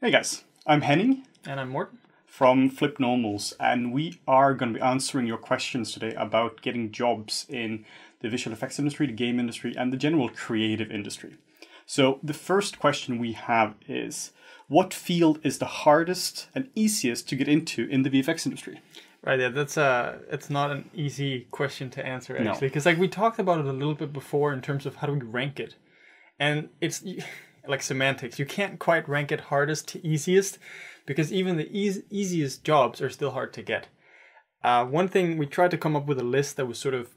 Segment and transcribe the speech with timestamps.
[0.00, 1.98] Hey guys, I'm Henning And I'm Morten.
[2.26, 7.46] from FlippedNormals, and we are going to be answering your questions today about getting jobs
[7.48, 7.86] in
[8.20, 11.36] the visual effects industry, the game industry, and the general creative industry.
[11.86, 14.32] So, the first question we have is
[14.68, 18.82] What field is the hardest and easiest to get into in the VFX industry?
[19.24, 23.08] Right, yeah, that's uh it's not an easy question to answer actually, because like we
[23.08, 25.76] talked about it a little bit before in terms of how do we rank it,
[26.38, 27.04] and it's
[27.66, 28.38] like semantics.
[28.38, 30.58] You can't quite rank it hardest to easiest,
[31.06, 33.88] because even the eas easiest jobs are still hard to get.
[34.62, 37.10] Uh, one thing we tried to come up with a list that was sort of,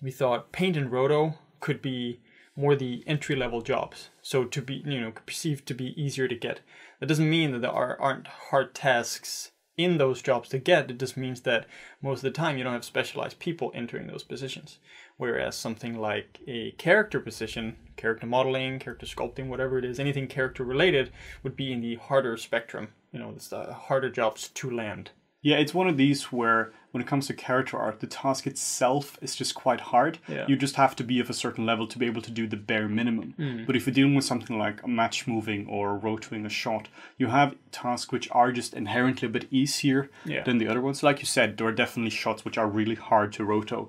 [0.00, 2.20] we thought paint and roto could be
[2.56, 6.34] more the entry level jobs, so to be you know perceived to be easier to
[6.34, 6.60] get.
[7.00, 10.90] That doesn't mean that there are, aren't hard tasks in those jobs to get.
[10.90, 11.66] It just means that
[12.02, 14.78] most of the time you don't have specialized people entering those positions.
[15.22, 20.64] Whereas something like a character position, character modeling, character sculpting, whatever it is, anything character
[20.64, 21.12] related
[21.44, 22.88] would be in the harder spectrum.
[23.12, 25.12] You know, it's the harder jobs to land.
[25.40, 29.16] Yeah, it's one of these where when it comes to character art, the task itself
[29.22, 30.18] is just quite hard.
[30.26, 30.44] Yeah.
[30.48, 32.56] You just have to be of a certain level to be able to do the
[32.56, 33.34] bare minimum.
[33.36, 33.64] Hmm.
[33.64, 37.28] But if you're dealing with something like a match moving or rotating a shot, you
[37.28, 40.42] have tasks which are just inherently a bit easier Yeah.
[40.42, 41.04] than the other ones.
[41.04, 43.88] Like you said, there are definitely shots which are really hard to roto,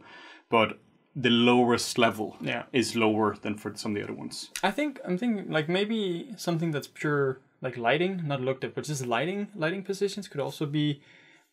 [0.52, 0.77] but
[1.16, 2.64] the lowest level Yeah.
[2.72, 4.50] is lower than for some of the other ones.
[4.64, 8.83] I think I'm thinking like maybe something that's pure like lighting, not looked at, but
[8.83, 11.02] just lighting lighting positions could also be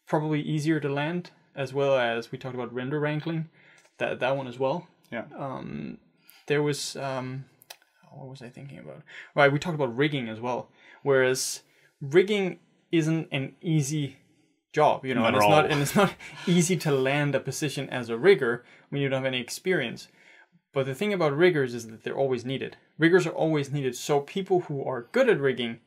[0.06, 3.48] probably easier to land, as well as we talked about render wrangling,
[3.98, 4.88] that that one as well.
[5.12, 5.24] Yeah.
[5.36, 5.98] Um,
[6.46, 7.44] there was um,
[8.12, 9.02] what was I thinking about?
[9.34, 10.68] Right, we talked about rigging as well.
[11.02, 11.62] Whereas
[12.00, 12.58] rigging
[12.90, 14.16] isn't an easy
[14.72, 16.14] job, you know, Not and it's not and it's not
[16.46, 20.08] easy to land a position as a rigger when you don't have any experience.
[20.72, 22.76] But the thing about riggers is that they're always needed.
[22.96, 25.80] Riggers are always needed, so people who are good at rigging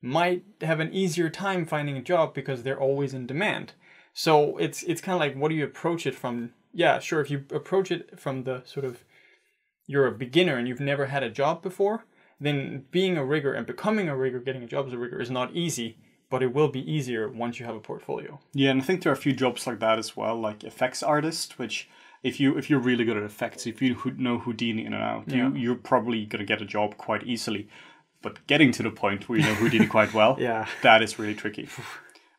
[0.00, 3.72] might have an easier time finding a job because they're always in demand.
[4.12, 6.52] So it's it's kind of like what do you approach it from?
[6.72, 7.20] Yeah, sure.
[7.20, 9.02] If you approach it from the sort of
[9.86, 12.04] you're a beginner and you've never had a job before,
[12.38, 15.30] then being a rigger and becoming a rigger, getting a job as a rigger is
[15.30, 15.98] not easy,
[16.30, 18.38] but it will be easier once you have a portfolio.
[18.52, 21.02] Yeah, and I think there are a few jobs like that as well, like effects
[21.02, 21.88] artist, which
[22.22, 25.24] if you if you're really good at effects, if you know Houdini in and out,
[25.28, 25.48] Yeah.
[25.48, 27.68] you you're probably gonna get a job quite easily.
[28.20, 30.66] But getting to the point where you know Houdini quite well, Yeah.
[30.82, 31.68] that is really tricky.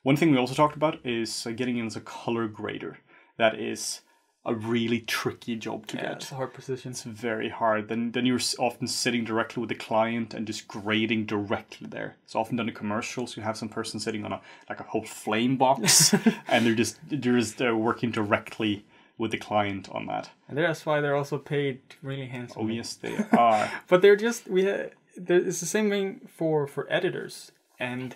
[0.04, 2.98] One thing we also talked about is uh, getting in as a color grader.
[3.38, 4.02] That is
[4.46, 6.12] a really tricky job to Yeah, get.
[6.14, 6.92] it's a hard position.
[6.92, 7.90] It's very hard.
[7.90, 12.16] Then then you're often sitting directly with the client and just grading directly there.
[12.24, 13.36] It's often done in commercials.
[13.36, 16.14] You have some person sitting on a like a whole flame box,
[16.48, 18.86] and they're just they're just uh, working directly
[19.18, 20.30] with the client on that.
[20.48, 22.74] And that's why they're also paid really handsomely.
[22.74, 23.70] Oh yes, they are.
[23.90, 28.16] but they're just we ha- it's the same thing for for editors and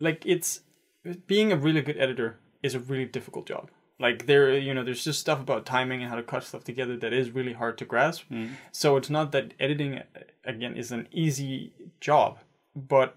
[0.00, 0.60] like it's
[1.28, 5.04] being a really good editor is a really difficult job like there you know there's
[5.04, 7.84] just stuff about timing and how to cut stuff together that is really hard to
[7.84, 8.24] grasp
[8.72, 10.00] so it's not that editing
[10.44, 12.38] again is an easy job
[12.76, 13.16] but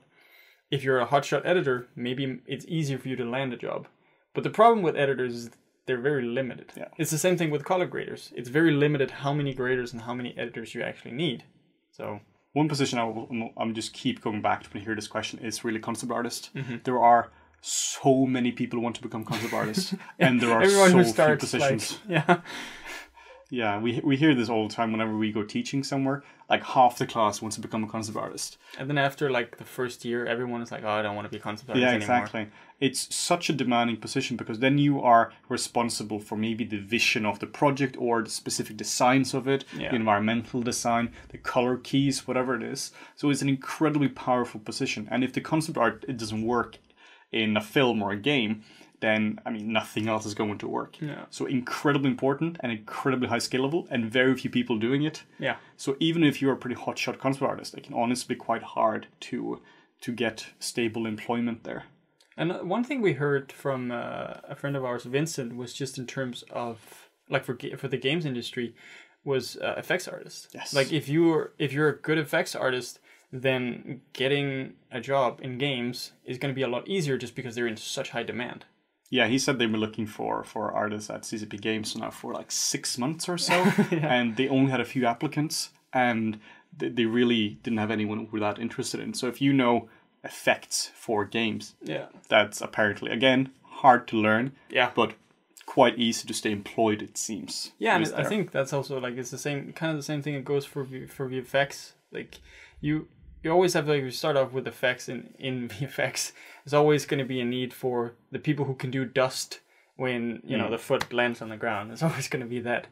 [0.72, 3.88] if you're a hotshot editor maybe it's easier for you to land a job
[4.34, 5.50] but the problem with editors is
[5.86, 6.88] they're very limited Yeah.
[6.98, 10.13] it's the same thing with color graders it's very limited how many graders and how
[10.13, 11.44] many editors you actually need
[11.92, 12.19] so
[12.53, 13.28] One position I will,
[13.62, 16.50] I'm just keep going back to when I hear this question is really concept artist.
[16.56, 16.78] Mm-hmm.
[16.88, 17.24] There are
[17.62, 21.38] so many people want to become concept artists, and there are everyone so who few
[21.38, 22.00] positions.
[22.10, 22.42] like yeah
[23.54, 26.24] Yeah, we we hear this all the time whenever we go teaching somewhere.
[26.50, 28.58] Like half the class wants to become a concept artist.
[28.80, 31.32] and then after like the first year everyone is like oh i don't want to
[31.32, 32.48] be a concept artist Yeah, anymore exactly.
[32.80, 37.40] It's such a demanding position because then you are responsible for maybe the vision of
[37.40, 39.90] the project or the specific designs of it, Yeah.
[39.92, 42.92] the environmental design, the color keys, whatever it is.
[43.18, 45.08] So it's an incredibly powerful position.
[45.12, 46.78] And if the concept art it doesn't work
[47.31, 48.64] in a film or a game,
[49.00, 50.97] then I mean nothing else is going to work.
[51.02, 51.25] Yeah.
[51.30, 55.24] So incredibly important and incredibly high scalable and very few people doing it.
[55.40, 58.63] yeah So even if you're a pretty hotshot concept artist, it can honestly be quite
[58.63, 59.62] hard to
[60.01, 61.83] to get stable employment there.
[62.38, 65.98] and uh, one thing we heard from uh, a friend of ours vincent was just
[65.98, 66.75] in terms of
[67.30, 68.74] like for for the games industry
[69.24, 70.74] was uh, effects artists Yes.
[70.74, 73.00] like if you're if you're a good effects artist
[73.31, 77.56] then getting a job in games is going to be a lot easier just because
[77.56, 78.66] they're in such high demand
[79.10, 82.51] Yeah, he said they were looking for for artists at CCP Games now for like
[82.51, 83.54] six months or so,
[83.92, 86.39] and they only had a few applicants, and
[86.78, 89.13] they, they really didn't have anyone who were that interested in.
[89.13, 89.89] So if you know
[90.24, 93.50] effects for games, yeah that's apparently again
[93.81, 95.13] hard to learn, yeah but
[95.66, 97.01] quite easy to stay employed.
[97.01, 97.72] It seems.
[97.80, 100.36] Yeah, and I think that's also like it's the same kind of the same thing.
[100.36, 101.94] It goes for V- for VFX.
[102.12, 102.39] Like
[102.81, 103.07] you
[103.44, 106.32] you always have like you start off with effects in in VFX.
[106.64, 109.60] There's always going to be a need for the people who can do dust
[109.96, 110.72] when you know Mm.
[110.72, 111.90] the foot lands on the ground.
[111.90, 112.88] There's always going to be that.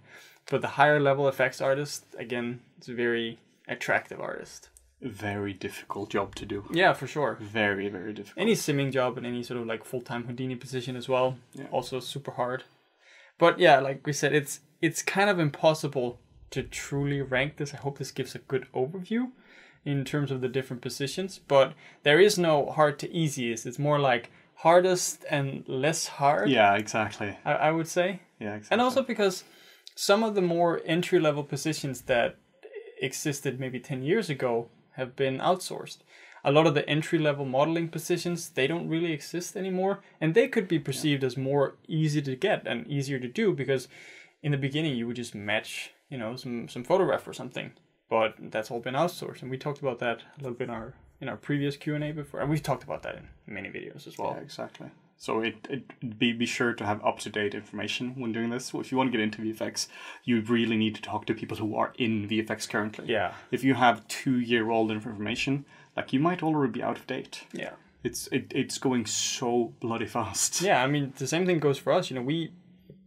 [0.50, 3.38] But the higher level effects artist, again, it's a very
[3.68, 4.70] attractive artist.
[5.02, 6.64] very difficult job to do.
[6.74, 7.38] Yeah, for sure.
[7.40, 8.42] Very very difficult.
[8.42, 11.38] Any simming job and any sort of like full time Houdini position as well.
[11.54, 11.68] Yeah.
[11.72, 12.64] Also super hard.
[13.38, 16.20] But yeah, like we said, it's it's kind of impossible
[16.52, 17.74] to truly rank this.
[17.74, 19.32] I hope this gives a good overview
[19.86, 21.40] in terms of the different positions.
[21.48, 21.74] But
[22.04, 23.66] there is no hard to easiest.
[23.66, 26.50] It's more like hardest and less hard.
[26.50, 27.38] yeah, exactly.
[27.46, 28.22] I, I would say.
[28.40, 28.74] Yeah, exactly.
[28.74, 29.44] And also because
[29.96, 32.38] some of the more entry level positions that
[33.02, 36.00] existed maybe 10 years ago have been outsourced.
[36.44, 40.02] A lot of the entry level modeling positions, they don't really exist anymore.
[40.22, 43.88] And they could be perceived as more easy to get and easier to do because
[44.42, 47.72] in the beginning you would just match, you know, some, some photo ref or something.
[48.10, 49.42] But that's all been outsourced.
[49.42, 52.40] And we talked about that a little bit in our in our previous Q&A before.
[52.40, 54.36] And we've talked about that in many videos as well.
[54.36, 54.90] Yeah, exactly.
[55.18, 58.74] So it, it be be sure to have up to date information when doing this.
[58.74, 59.90] If you want to get into VFX,
[60.24, 63.06] you really need to talk to people who are in VFX currently.
[63.08, 63.34] Yeah.
[63.52, 65.66] If you have two year old information,
[65.98, 67.44] like you might already be out of date.
[67.52, 67.72] Yeah.
[68.02, 70.62] It's it, it's going so bloody fast.
[70.62, 72.10] Yeah, I mean the same thing goes for us.
[72.10, 72.54] You know, we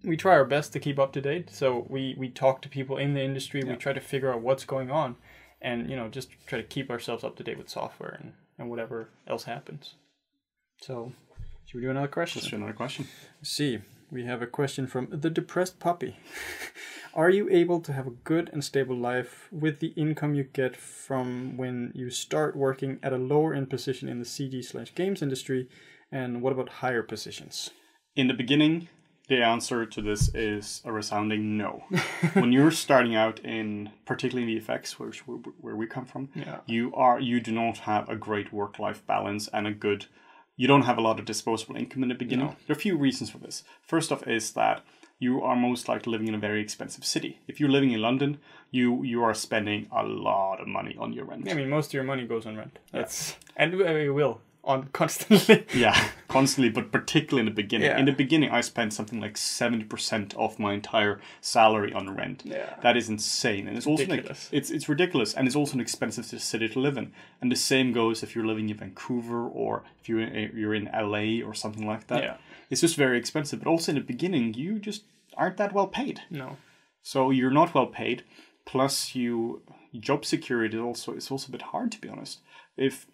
[0.05, 1.51] we try our best to keep up to date.
[1.51, 3.63] So we we talk to people in the industry.
[3.65, 5.17] We try to figure out what's going on,
[5.61, 8.69] and you know, just try to keep ourselves up to date with software and and
[8.69, 9.95] whatever else happens.
[10.81, 11.13] So,
[11.67, 12.41] should we do another question?
[12.41, 13.07] Let's do another question.
[13.43, 13.79] see.
[14.11, 16.19] We have a question from the depressed puppy.
[17.15, 20.77] Are you able to have a good and stable life with the income you get
[20.77, 25.23] from when you start working at a lower end position in the CG slash games
[25.23, 25.67] industry?
[26.11, 27.71] And what about higher positions?
[28.15, 28.89] In the beginning,
[29.29, 31.85] the answer to this is a resounding no.
[32.35, 35.13] when you're starting out in, particularly in VFX, where
[35.61, 36.59] where we come from, Yeah.
[36.67, 40.07] you are you do not have a great work life balance and a good.
[40.57, 42.47] You don't have a lot of disposable income in the beginning.
[42.47, 42.57] No.
[42.67, 43.65] There are a few reasons for this.
[43.81, 44.83] First off, is that
[45.19, 47.39] you are most likely living in a very expensive city.
[47.47, 48.39] If you're living in London,
[48.71, 51.49] you you are spending a lot of money on your rent.
[51.51, 52.79] I mean, most of your money goes on rent.
[52.93, 55.67] That's and uh, it will on constantly.
[55.75, 57.89] Yeah, constantly, but particularly in the beginning.
[57.89, 57.99] Yeah.
[57.99, 62.43] In the beginning, I spent something like seventy percent of my entire salary on rent.
[62.45, 62.75] Yeah.
[62.83, 66.25] that is insane, and it's also like it's it's ridiculous, and it's also an expensive
[66.25, 67.13] city to live in.
[67.41, 70.89] And the same goes if you're living in Vancouver or if you're in, you're in
[70.93, 72.23] LA or something like that.
[72.23, 72.37] Yeah.
[72.71, 73.59] It's just very expensive.
[73.61, 75.05] But also in the beginning, you just
[75.37, 76.21] aren't that well paid.
[76.31, 76.57] no.
[77.05, 78.23] So you're not well paid.
[78.65, 79.63] Plus, you
[79.99, 82.39] job security is also is also a bit hard to be honest.
[82.77, 83.07] If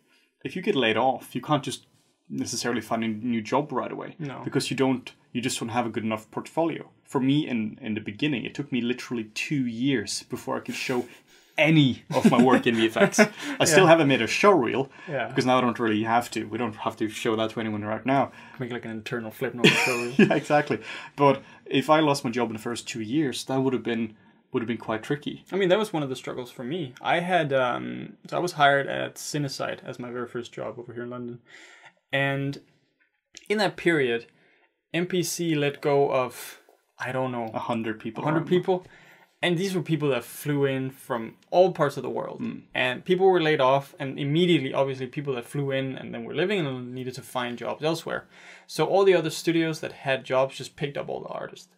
[0.44, 1.86] if you get laid off, you can't just
[2.28, 4.14] necessarily find a new job right away.
[4.18, 4.40] No.
[4.44, 6.90] Because you don't you just don't have a good enough portfolio.
[7.04, 10.74] For me, in in the beginning, it took me literally two years before I could
[10.74, 11.06] show
[11.56, 13.28] any of my work in VFX.
[13.60, 15.26] I still haven't made a show reel Yeah.
[15.26, 16.44] because now I don't really have to.
[16.44, 18.30] We don't have to show that to anyone right now.
[18.60, 20.14] Make like an internal flip note story.
[20.18, 20.78] yeah, exactly.
[21.16, 24.14] But if I lost my job in the first two years, that would have been
[24.52, 25.44] would have been quite tricky.
[25.52, 26.94] I mean, that was one of the struggles for me.
[27.02, 30.92] I had, um, so I was hired at Cinesite as my very first job over
[30.92, 31.40] here in London.
[32.12, 32.60] And
[33.48, 34.26] in that period,
[34.94, 36.60] MPC let go of,
[36.98, 38.24] I don't know, A hundred people.
[38.24, 38.86] 100 people.
[39.40, 42.38] And these were people that flew in from all parts of the world.
[42.38, 42.58] Hmm.
[42.74, 46.34] And people were laid off, and immediately, obviously, people that flew in and then were
[46.34, 48.26] living and needed to find jobs elsewhere.
[48.66, 51.68] So all the other studios that had jobs just picked up all the artists.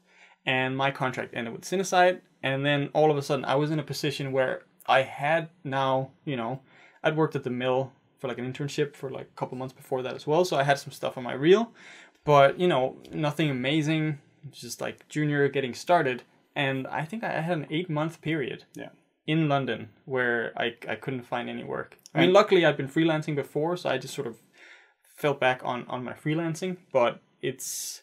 [0.47, 3.78] And my contract ended with Cinesite, and then all of a sudden, I was in
[3.78, 6.61] a position where I had now, you know,
[7.04, 10.02] I'd worked at the mill for like an internship for like a couple months before
[10.02, 10.44] that as well.
[10.44, 11.73] So I had some stuff on my reel,
[12.25, 14.18] but you know, nothing amazing,
[14.50, 16.23] just like junior getting started.
[16.56, 18.88] And I think I had an eight month period Yeah.
[19.26, 21.97] in London where I, I couldn't find any work.
[22.14, 24.38] I mean, luckily I'd been freelancing before, so I just sort of
[25.16, 28.02] fell back on, on my freelancing, but it's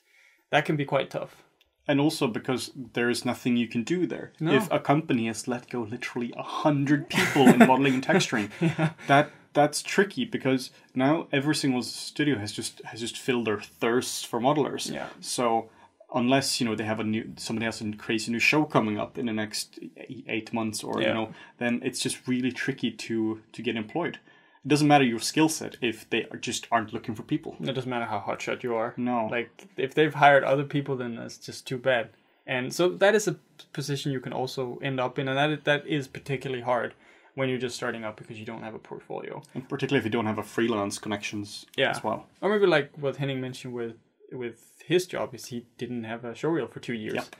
[0.51, 1.43] that can be quite tough.
[1.87, 4.33] And also because there is nothing you can do there.
[4.39, 4.51] No.
[4.51, 8.49] If a company has let go literally a hundred people in modeling and texturing,
[9.07, 14.27] that that's tricky because now every single studio has just has just filled their thirst
[14.27, 14.91] for modelers.
[14.91, 15.07] Yeah.
[15.21, 15.69] So
[16.13, 19.17] unless you know they have a new somebody has a crazy new show coming up
[19.17, 19.79] in the next
[20.27, 24.19] eight months or you know then it's just really tricky to to get employed.
[24.65, 27.55] It doesn't matter your skill set if they are just aren't looking for people.
[27.61, 28.93] It doesn't matter how hotshot you are.
[28.97, 29.27] No.
[29.31, 32.09] Like if they've hired other people, then that's just too bad.
[32.45, 33.35] And so that is a
[33.73, 36.93] position you can also end up in, and that that is particularly hard
[37.35, 39.41] when you're just starting out because you don't have a portfolio.
[39.53, 41.91] And particularly if you don't have a freelance connections Yeah.
[41.91, 42.25] as well.
[42.41, 43.95] Or maybe like what Henning mentioned with
[44.31, 47.15] with his job is he didn't have a showreel for two years.
[47.15, 47.35] Yep.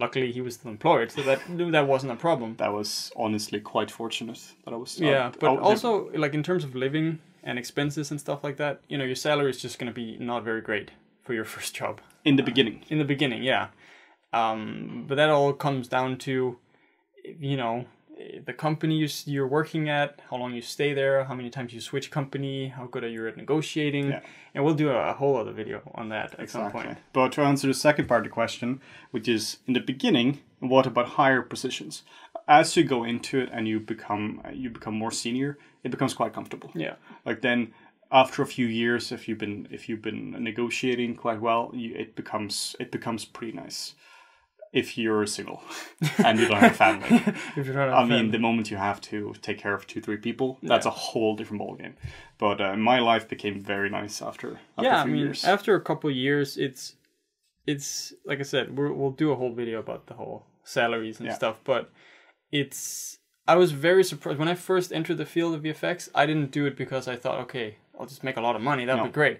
[0.00, 1.40] Luckily, he was still employed, so that
[1.72, 2.56] that wasn't a problem.
[2.56, 4.98] That was honestly quite fortunate that I was.
[4.98, 8.98] Yeah, but also like in terms of living and expenses and stuff like that, you
[8.98, 10.90] know, your salary is just going to be not very great
[11.22, 12.84] for your first job in the uh, beginning.
[12.88, 13.68] In the beginning, yeah.
[14.32, 16.56] Um, but that all comes down to,
[17.24, 17.84] you know,
[18.22, 21.80] Eh, the company you're working at, how long you stay there, how many times you
[21.80, 24.20] switch company, how good are you at negotiating, yeah.
[24.54, 26.48] and we'll do a, whole other video on that at exactly.
[26.48, 26.98] some point.
[27.12, 30.86] But to answer the second part of the question, which is in the beginning, what
[30.86, 32.02] about higher positions?
[32.48, 36.32] As you go into it and you become you become more senior, it becomes quite
[36.32, 36.70] comfortable.
[36.74, 37.72] Yeah, like then
[38.10, 42.16] after a few years, if you've been if you've been negotiating quite well, you, it
[42.16, 43.94] becomes it becomes pretty nice
[44.72, 45.62] if you're single
[46.24, 47.22] and you don't have a family.
[47.56, 50.00] if you don't have I mean, the moment you have to take care of two,
[50.00, 50.92] three people, that's yeah.
[50.92, 51.94] a whole different ballgame.
[52.38, 55.44] But uh, my life became very nice after, after yeah, I mean, years.
[55.44, 56.96] after a couple years, it's
[57.66, 61.28] it's like I said, we will do a whole video about the whole salaries and
[61.28, 61.34] yeah.
[61.34, 61.60] stuff.
[61.64, 61.90] But
[62.50, 66.08] it's I was very surprised when I first entered the field of VFX.
[66.14, 68.84] I didn't do it because I thought, okay, I'll just make a lot of money.
[68.84, 69.10] That'll no.
[69.10, 69.38] be great.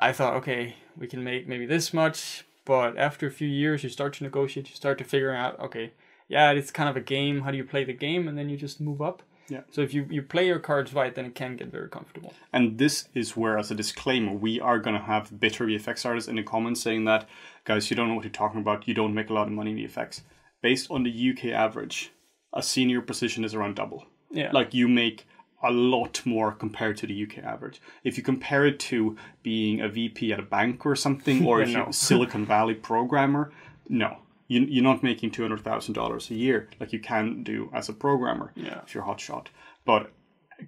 [0.00, 3.90] I thought, okay, we can make maybe this much but after a few years, you
[3.90, 5.92] start to negotiate, you start to figure out, okay,
[6.28, 7.42] yeah, it's kind of a game.
[7.42, 8.28] How do you play the game?
[8.28, 9.22] And then you just move up.
[9.48, 9.60] Yeah.
[9.70, 12.32] So if you, you play your cards right, then it can get very comfortable.
[12.52, 16.28] And this is where, as a disclaimer, we are going to have bitter VFX artists
[16.28, 17.28] in the comments saying that,
[17.64, 18.88] guys, you don't know what you're talking about.
[18.88, 20.22] You don't make a lot of money in VFX.
[20.62, 22.10] Based on the UK average,
[22.54, 24.06] a senior position is around double.
[24.30, 24.50] Yeah.
[24.50, 25.26] Like you make
[25.64, 27.80] a lot more compared to the UK average.
[28.02, 31.70] If you compare it to being a VP at a bank or something, or if
[31.70, 31.78] no.
[31.78, 33.52] you're a Silicon Valley programmer,
[33.88, 34.18] no.
[34.46, 38.80] You, you're not making $200,000 a year like you can do as a programmer yeah.
[38.86, 39.46] if you're hotshot.
[39.86, 40.12] But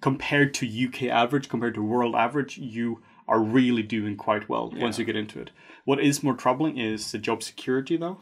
[0.01, 4.83] compared to UK average, compared to world average, you are really doing quite well yeah.
[4.83, 5.51] once you get into it.
[5.85, 8.19] What is more troubling is the job security, though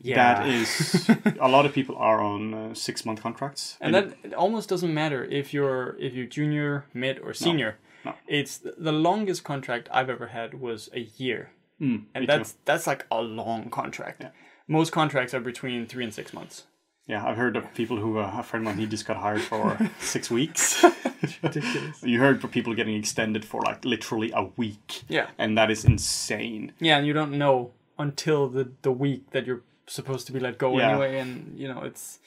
[0.00, 0.16] yeah.
[0.16, 4.18] that is a lot of people are on uh, six month contracts and, and that
[4.22, 8.16] it almost doesn't matter if you're if you're junior mid or senior no, no.
[8.26, 11.50] it's the longest contract i've ever had was a year
[11.80, 12.58] mm, and that's too.
[12.64, 14.30] that's like a long contract yeah.
[14.66, 16.64] most contracts are between three and six months
[17.08, 19.40] yeah, I've heard of people who uh, a friend of mine he just got hired
[19.40, 20.84] for six weeks.
[21.42, 22.02] ridiculous.
[22.02, 25.04] You heard for people getting extended for like literally a week.
[25.08, 26.72] Yeah, and that is insane.
[26.78, 30.58] Yeah, and you don't know until the the week that you're supposed to be let
[30.58, 30.90] go yeah.
[30.90, 32.18] anyway, and you know it's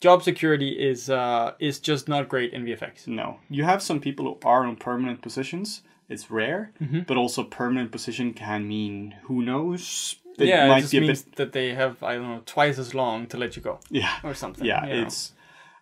[0.00, 3.06] job security is uh, is just not great in VFX.
[3.06, 5.82] No, you have some people who are on permanent positions.
[6.08, 7.00] It's rare, mm-hmm.
[7.06, 10.16] but also permanent position can mean who knows.
[10.38, 11.36] It yeah, might it just means bit...
[11.36, 13.80] that they have I don't know twice as long to let you go.
[13.90, 14.66] Yeah, or something.
[14.66, 15.32] Yeah, it's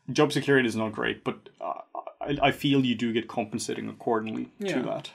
[0.07, 0.15] know.
[0.15, 1.81] job security is not great, but uh,
[2.21, 4.75] I, I, feel you do get compensating accordingly yeah.
[4.75, 5.11] to that.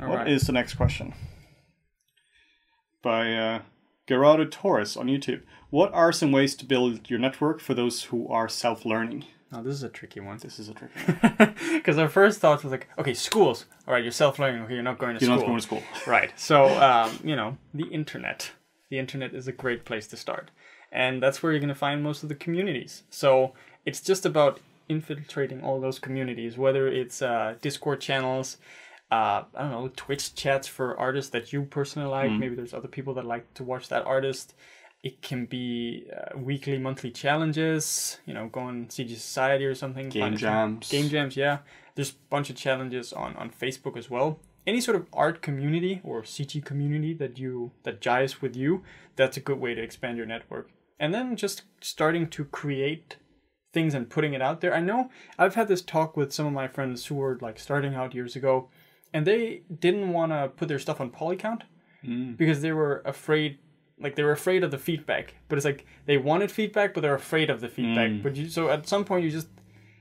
[0.00, 0.28] All what right.
[0.28, 1.14] is the next question?
[3.02, 3.62] By uh,
[4.06, 5.42] Gerardo Torres on YouTube.
[5.70, 9.24] What are some ways to build your network for those who are self learning?
[9.52, 10.38] Oh, this is a tricky one.
[10.38, 10.98] This is a tricky
[11.36, 11.54] one.
[11.72, 13.66] Because our first thought was like, okay, schools.
[13.86, 14.62] All right, you're self learning.
[14.62, 15.48] Okay, you're not going to you're school.
[15.48, 16.06] You're not going to school.
[16.12, 16.32] right.
[16.36, 18.52] So, um, you know, the internet.
[18.90, 20.50] The internet is a great place to start.
[20.92, 23.02] And that's where you're going to find most of the communities.
[23.10, 28.56] So it's just about infiltrating all those communities, whether it's uh, Discord channels,
[29.10, 32.30] uh, I don't know, Twitch chats for artists that you personally like.
[32.30, 32.38] Mm.
[32.38, 34.54] Maybe there's other people that like to watch that artist.
[35.02, 38.18] It can be uh, weekly, monthly challenges.
[38.26, 40.08] You know, go on CG Society or something.
[40.08, 40.88] Game jams.
[40.88, 41.58] Game jams, yeah.
[41.94, 44.40] There's a bunch of challenges on on Facebook as well.
[44.66, 48.82] Any sort of art community or CG community that you that jives with you,
[49.14, 50.70] that's a good way to expand your network.
[50.98, 53.16] And then just starting to create
[53.72, 54.74] things and putting it out there.
[54.74, 57.94] I know I've had this talk with some of my friends who were like starting
[57.94, 58.68] out years ago
[59.12, 61.62] and they didn't want to put their stuff on Polycount
[62.04, 62.36] mm.
[62.36, 63.58] because they were afraid
[63.98, 67.14] like they were afraid of the feedback but it's like they wanted feedback but they're
[67.14, 68.22] afraid of the feedback mm.
[68.22, 69.48] but you so at some point you just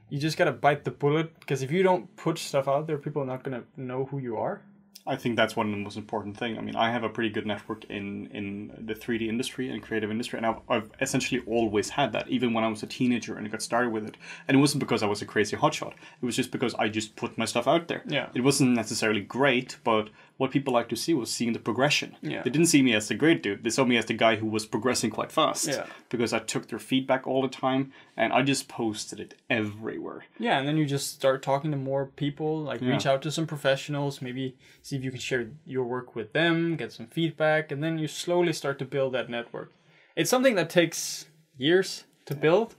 [0.09, 3.21] you just gotta bite the bullet because if you don't put stuff out there people
[3.21, 4.61] are not gonna know who you are
[5.07, 6.57] I think that's one of the most important thing.
[6.57, 10.09] I mean, I have a pretty good network in in the 3D industry and creative
[10.09, 13.49] industry, and I've, I've essentially always had that, even when I was a teenager and
[13.51, 14.17] got started with it.
[14.47, 15.93] And it wasn't because I was a crazy hotshot.
[16.21, 18.03] It was just because I just put my stuff out there.
[18.07, 18.29] Yeah.
[18.33, 22.17] It wasn't necessarily great, but what people like to see was seeing the progression.
[22.21, 22.41] Yeah.
[22.43, 23.63] They didn't see me as the great dude.
[23.63, 25.67] They saw me as the guy who was progressing quite fast.
[25.67, 25.85] Yeah.
[26.09, 30.25] Because I took their feedback all the time and I just posted it everywhere.
[30.37, 32.89] Yeah, and then you just start talking to more people, like yeah.
[32.89, 36.75] reach out to some professionals, maybe see if you can share your work with them,
[36.75, 39.71] get some feedback, and then you slowly start to build that network.
[40.17, 41.27] It's something that takes
[41.57, 42.39] years to yeah.
[42.41, 42.75] build,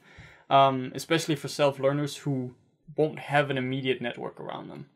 [0.51, 2.55] um, especially for self learners who
[2.97, 4.87] won't have an immediate network around them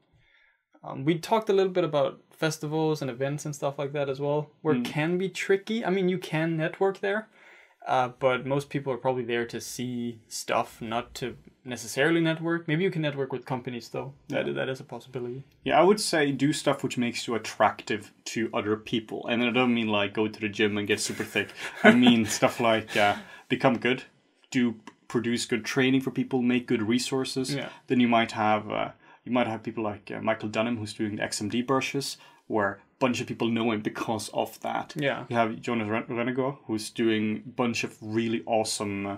[0.83, 4.19] Um, we talked a little bit about festivals and events and stuff like that as
[4.19, 5.85] well, where it can be tricky.
[5.85, 7.29] I mean, you can network there,
[7.87, 12.67] uh, but most people are probably there to see stuff, not to necessarily network.
[12.67, 14.15] Maybe you can network with companies though.
[14.29, 15.45] That that is a possibility.
[15.65, 19.51] Yeah, I would say do stuff which makes you attractive to other people, and I
[19.51, 21.51] don't mean like go to the gym and get super thick.
[21.85, 23.17] I mean stuff like uh,
[23.49, 24.05] become good,
[24.51, 24.77] do
[25.09, 27.55] produce good training for people, make good resources.
[27.55, 27.69] Yeah.
[27.89, 28.91] Then you might have uh,
[29.25, 32.79] you might have people like uh, Michael Dunham who's doing the XMD brushes, where a
[32.99, 34.95] bunch of people know him because of that.
[34.97, 35.25] Yeah.
[35.29, 39.07] You have Jonas Ren- Ronnegard who's doing a bunch of really awesome.
[39.07, 39.17] Uh,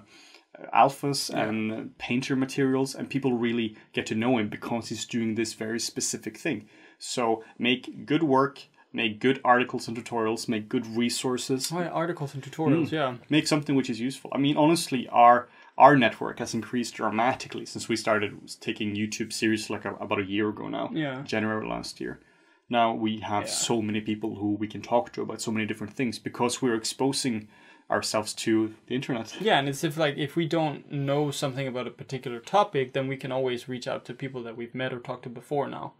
[0.75, 5.35] alphas and uh, painter materials and people really get to know him because he's doing
[5.35, 6.66] this very specific thing
[6.99, 8.61] so make good work
[8.92, 12.90] make good articles and tutorials make good resources Oh yeah, articles and tutorials.
[12.92, 13.16] Yeah.
[13.30, 17.88] make something which is useful i mean honestly our our network has increased dramatically since
[17.88, 21.22] we started taking youtube seriously like a, about a year ago now Yeah.
[21.22, 22.20] january last year
[22.68, 25.94] now we have so many people who we can talk to about so many different
[25.94, 27.48] things because we're exposing
[27.90, 31.86] ourselves to the internet Yeah, and it's if like if we don't know something about
[31.86, 35.00] a particular topic, then we can always reach out to people that we've met or
[35.00, 35.92] talked to before now.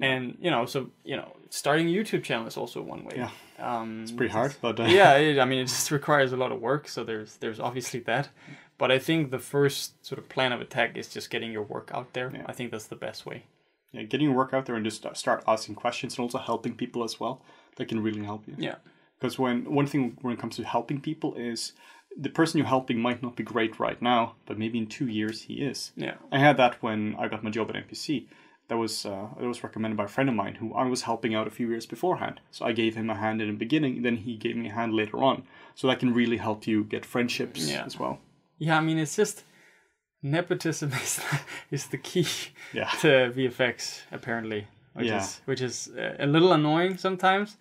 [0.00, 3.14] And you know, so you know, starting a YouTube channel is also one way.
[3.16, 3.30] Yeah.
[3.58, 6.52] Um, it's pretty hard but uh, yeah, it, I mean, it just requires a lot
[6.52, 6.86] of work.
[6.88, 8.28] So there's there's obviously that,
[8.78, 11.90] but I think the first sort of plan of attack is just getting your work
[11.94, 12.30] out there.
[12.46, 13.44] I think that's the best way.
[13.92, 16.74] yeah, getting your work out there and just start- start asking questions and also helping
[16.74, 17.40] people as well
[17.76, 18.76] that can really help you Yeah.
[19.18, 21.72] because when one thing when it comes to helping people is
[22.26, 25.36] the person you're helping might not be great right now but maybe in two years
[25.48, 26.16] he is Yeah.
[26.36, 28.26] i had that when i got my job at MPC
[28.68, 31.32] that was uh, that was recommended by a friend of mine who i was helping
[31.36, 34.16] out a few years beforehand so i gave him a hand in the beginning then
[34.26, 35.36] he gave me a hand later on
[35.78, 37.84] so that can really help you get friendships Yeah.
[37.90, 38.18] as well
[38.58, 39.42] Yeah, I mean, it's just
[40.22, 41.20] nepotism is
[41.70, 42.26] is the key
[42.72, 42.90] Yeah.
[43.00, 45.18] to VFX apparently, which Yeah.
[45.22, 47.56] is which is uh, a little annoying sometimes,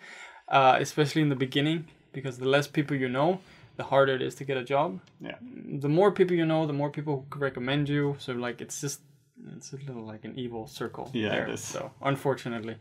[0.48, 3.40] uh, especially in the beginning because the less people you know,
[3.78, 5.00] the harder it is to get a job.
[5.22, 5.38] yeah
[5.82, 8.16] The more people you know, the more people who could recommend you.
[8.20, 9.02] So like it's just
[9.58, 11.10] it's a little like an evil circle.
[11.14, 11.50] Yeah, it there.
[11.54, 11.62] is.
[11.62, 12.76] So unfortunately,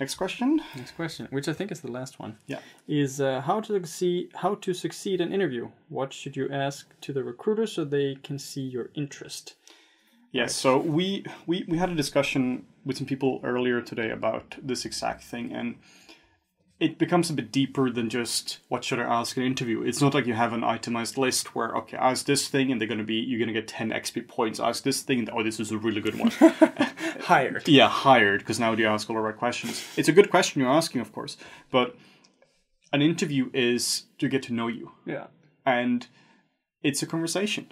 [0.00, 2.32] next question next question, which I think is the last one.
[2.46, 5.68] yeah is uh, how to succeed how to succeed an interview.
[5.88, 9.54] What should you ask to the recruiter so they can see your interest?
[10.32, 14.84] Yes, so we, we we had a discussion with some people earlier today about this
[14.84, 15.74] exact thing, and
[16.80, 19.82] it becomes a bit deeper than just what should I ask in an interview.
[19.82, 22.88] It's not like you have an itemized list where okay, ask this thing and they're
[22.88, 24.58] gonna be you're gonna get ten XP points.
[24.58, 26.30] Ask this thing, and, oh, this is a really good one.
[27.20, 27.68] Hired.
[27.68, 29.84] yeah, hired because now you ask all the right questions.
[29.96, 31.36] It's a good question you're asking, of course,
[31.70, 31.96] but
[32.92, 35.26] an interview is to get to know you Yeah.
[35.66, 36.06] and
[36.82, 37.70] it's a conversation.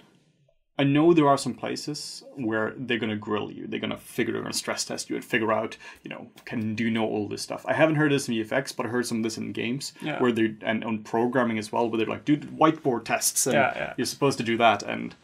[0.79, 3.67] I know there are some places where they're gonna grill you.
[3.67, 6.85] They're gonna figure, they're gonna stress test you and figure out, you know, can do
[6.85, 7.65] you know all this stuff?
[7.67, 10.19] I haven't heard this in VFX, but I heard some of this in games Yeah.
[10.21, 13.73] where they and on programming as well, where they're like, do whiteboard tests, and Yeah,
[13.75, 13.93] yeah.
[13.97, 15.15] you're supposed to do that, and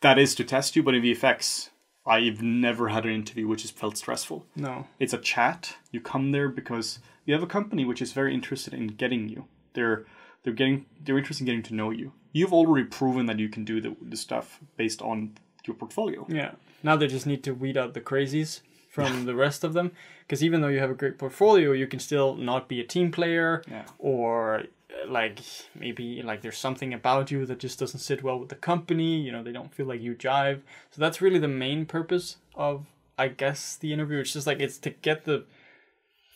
[0.00, 0.82] that is to test you.
[0.82, 1.68] But in VFX,
[2.06, 4.46] I've never had an interview which has felt stressful.
[4.56, 4.86] No.
[4.98, 5.76] It's a chat.
[5.92, 9.44] You come there because you have a company which is very interested in getting you.
[9.74, 10.06] They're
[10.44, 12.12] they're getting they're interested in getting to know you.
[12.32, 15.32] You've already proven that you can do the, the stuff based on
[15.66, 16.26] your portfolio.
[16.28, 16.52] Yeah.
[16.82, 19.92] Now they just need to weed out the crazies from the rest of them.
[20.20, 23.10] Because even though you have a great portfolio, you can still not be a team
[23.10, 23.84] player, Yeah.
[23.98, 25.40] or uh, like
[25.74, 29.20] maybe like there's something about you that just doesn't sit well with the company.
[29.20, 30.60] You know, they don't feel like you jive.
[30.90, 32.86] So that's really the main purpose of,
[33.18, 34.18] I guess, the interview.
[34.20, 35.44] It's just like it's to get the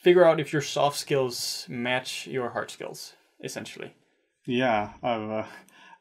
[0.02, 3.94] figure out if your soft skills match your hard skills, essentially.
[4.46, 5.44] Yeah, I've uh,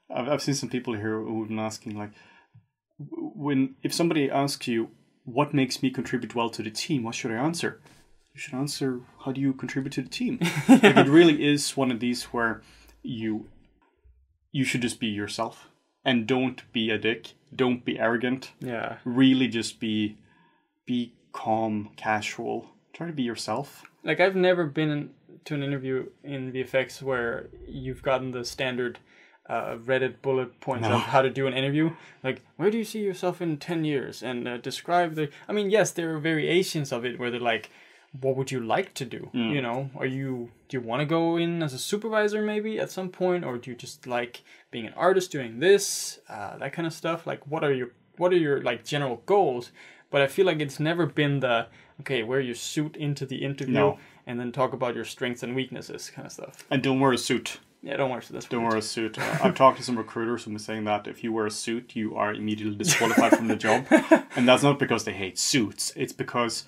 [0.09, 2.11] I've, I've seen some people here who've been asking like,
[2.97, 4.89] when if somebody asks you
[5.23, 7.81] what makes me contribute well to the team, what should I answer?
[8.33, 10.39] You should answer how do you contribute to the team.
[10.69, 12.61] like it really is one of these where
[13.03, 13.49] you
[14.51, 15.67] you should just be yourself
[16.05, 18.51] and don't be a dick, don't be arrogant.
[18.61, 18.97] Yeah.
[19.03, 20.17] Really, just be
[20.85, 22.69] be calm, casual.
[22.93, 23.83] Try to be yourself.
[24.03, 25.09] Like I've never been in,
[25.47, 28.99] to an interview in VFX where you've gotten the standard
[29.49, 30.95] uh, Reddit bullet points No.
[30.95, 31.91] of how to do an interview.
[32.23, 34.21] Like, where do you see yourself in ten years?
[34.21, 35.29] And uh, describe the.
[35.47, 37.69] I mean, yes, there are variations of it where they're like,
[38.19, 39.29] what would you like to do?
[39.33, 42.91] You know, are you do you want to go in as a supervisor maybe at
[42.91, 46.85] some point, or do you just like being an artist doing this, uh, that kind
[46.87, 47.25] of stuff?
[47.25, 49.71] Like, what are your what are your like general goals?
[50.09, 51.67] But I feel like it's never been the
[52.01, 53.99] okay, wear your suit into the interview No.
[54.27, 56.65] And then talk about your strengths and weaknesses kind of stuff.
[56.69, 57.59] And don't wear a suit.
[57.81, 59.17] Yeah, don't wear So that's Don't wear a suit.
[59.17, 61.95] Uh, I've talked to some recruiters who are saying that if you wear a suit,
[61.95, 63.85] you are immediately disqualified from the job.
[64.35, 65.93] And that's not because they hate suits.
[65.95, 66.65] It's because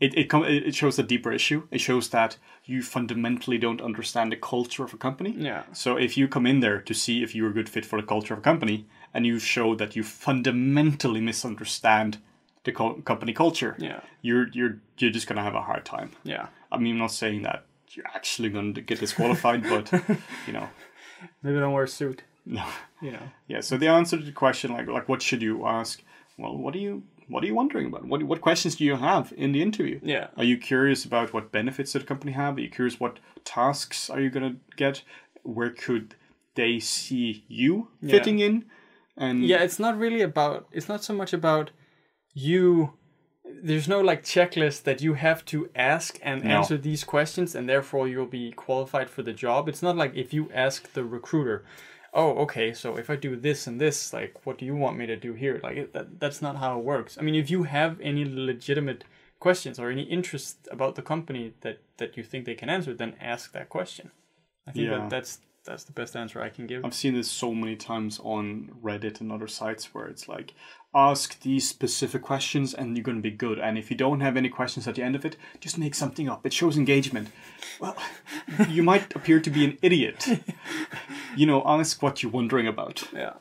[0.00, 1.68] it it, com- it shows a deeper issue.
[1.70, 5.34] It shows that you fundamentally don't understand the culture of a company.
[5.36, 5.62] Yeah.
[5.72, 8.06] So if you come in there to see if you're a good fit for the
[8.06, 12.18] culture of a company, and you show that you fundamentally misunderstand
[12.64, 14.00] the co- company culture, Yeah.
[14.22, 16.10] you're you're you're just gonna have a hard time.
[16.24, 16.48] Yeah.
[16.72, 19.90] I mean, I'm not saying that you're actually going to get disqualified, but
[20.46, 20.68] you know,
[21.42, 22.22] Maybe don't wear a suit.
[22.44, 22.64] no.
[23.00, 23.22] You know.
[23.46, 23.60] Yeah.
[23.60, 26.02] So the answer to the question, like, like, what should you ask?
[26.36, 28.04] Well, what are you, what are you wondering about?
[28.04, 30.00] What, what questions do you have in the interview?
[30.02, 30.28] Yeah.
[30.36, 32.56] Are you curious about what benefits that the company have?
[32.56, 35.02] Are you curious what tasks are you gonna get?
[35.44, 36.14] Where could
[36.54, 38.64] they see you fitting in?
[39.16, 40.66] And Yeah, it's not really about.
[40.72, 41.70] It's not so much about
[42.46, 42.92] you.
[43.68, 46.50] There's no like checklist that you have to ask and No.
[46.58, 49.68] answer these questions, and therefore you'll be qualified for the job.
[49.68, 51.64] It's not like if you ask the recruiter,
[52.12, 55.06] "Oh, okay, so if I do this and this, like, what do you want me
[55.06, 57.18] to do here?" Like, that, that's not how it works.
[57.18, 59.04] I mean, if you have any legitimate
[59.40, 63.14] questions or any interest about the company that that you think they can answer, then
[63.34, 64.06] ask that question.
[64.66, 64.98] I think Yeah.
[64.98, 65.32] that that's
[65.64, 66.84] that's the best answer I can give.
[66.84, 68.46] I've seen this so many times on
[68.86, 70.54] Reddit and other sites where it's like,
[70.94, 73.58] ask these specific questions and you're going to be good.
[73.58, 76.28] And if you don't have any questions at the end of it, just make something
[76.28, 76.46] up.
[76.46, 77.28] It shows engagement.
[77.78, 77.96] Well,
[78.68, 80.26] you might appear to be an idiot.
[81.36, 83.04] you know, ask what you're wondering about.
[83.12, 83.34] yeah.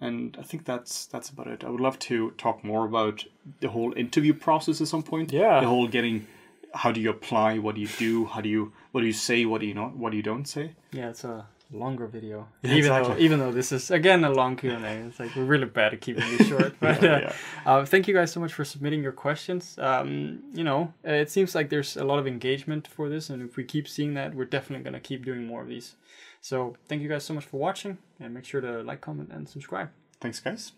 [0.00, 1.64] And I think that's that's about it.
[1.64, 3.24] I would love to talk more about
[3.60, 5.32] the whole interview process at some point.
[5.32, 5.60] Yeah.
[5.60, 6.26] The whole getting
[6.74, 9.46] how do you apply, what do you do, how do you what do you say,
[9.46, 10.72] what do you not what do you don't say?
[10.92, 12.48] Yeah, it's a longer video.
[12.62, 15.34] Yeah, even though even though this is again a long Q and A, it's like
[15.36, 16.74] we're really bad at keeping these short.
[16.80, 17.32] But Yeah, uh, yeah.
[17.66, 19.76] Uh, thank you guys so much for submitting your questions.
[19.78, 23.42] Um, you know, uh, it seems like there's a lot of engagement for this, and
[23.42, 25.96] if we keep seeing that, we're definitely gonna keep doing more of these.
[26.40, 29.48] So thank you guys so much for watching, and make sure to like, comment, and
[29.48, 29.90] subscribe.
[30.20, 30.72] Thanks guys.